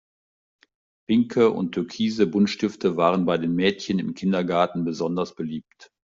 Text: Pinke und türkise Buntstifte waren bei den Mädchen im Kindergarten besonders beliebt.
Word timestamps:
Pinke 1.07 1.51
und 1.51 1.73
türkise 1.73 2.25
Buntstifte 2.25 2.97
waren 2.97 3.25
bei 3.27 3.37
den 3.37 3.53
Mädchen 3.53 3.99
im 3.99 4.15
Kindergarten 4.15 4.83
besonders 4.83 5.35
beliebt. 5.35 5.91